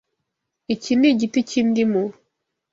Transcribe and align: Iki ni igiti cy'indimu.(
Iki 0.73 0.91
ni 0.99 1.07
igiti 1.11 1.39
cy'indimu.( 1.49 2.03